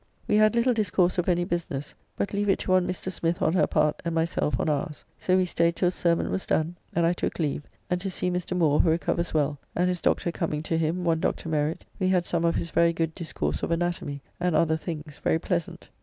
We 0.27 0.35
had 0.37 0.55
little 0.55 0.73
discourse 0.73 1.19
of 1.19 1.29
any 1.29 1.43
business, 1.43 1.93
but 2.15 2.33
leave 2.33 2.49
it 2.49 2.57
to 2.61 2.71
one 2.71 2.87
Mr. 2.87 3.11
Smith 3.11 3.39
on 3.39 3.53
her 3.53 3.67
part 3.67 4.01
and 4.03 4.15
myself 4.15 4.59
on 4.59 4.67
ours. 4.67 5.03
So 5.19 5.37
we 5.37 5.45
staid 5.45 5.75
till 5.75 5.91
sermon 5.91 6.31
was 6.31 6.47
done, 6.47 6.75
and 6.95 7.05
I 7.05 7.13
took 7.13 7.37
leave, 7.37 7.61
and 7.87 8.01
to 8.01 8.09
see 8.09 8.31
Mr. 8.31 8.57
Moore, 8.57 8.79
who 8.79 8.89
recovers 8.89 9.31
well; 9.31 9.59
and 9.75 9.87
his 9.89 10.01
doctor 10.01 10.31
coming 10.31 10.63
to 10.63 10.75
him, 10.75 11.03
one 11.03 11.19
Dr. 11.19 11.49
Merrit, 11.49 11.85
we 11.99 12.07
had 12.07 12.25
some 12.25 12.45
of 12.45 12.55
his 12.55 12.71
very 12.71 12.93
good 12.93 13.13
discourse 13.13 13.61
of 13.61 13.69
anatomy, 13.69 14.23
and 14.39 14.55
other 14.55 14.75
things, 14.75 15.19
very 15.19 15.37
pleasant. 15.37 15.87